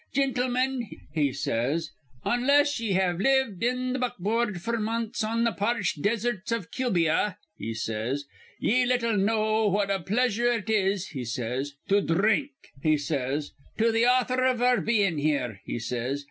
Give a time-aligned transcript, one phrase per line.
[0.15, 1.91] 'Gintlemen,' he says,
[2.25, 7.37] 'onless ye have lived in th' buckboard f'r months on th' parched deserts iv Cubia,'
[7.55, 8.25] he says,
[8.59, 13.91] 'ye little know what a pleasure it is,' he says, 'to dhrink,' he says, 'to
[13.91, 16.19] th' author iv our bein' here,' he says.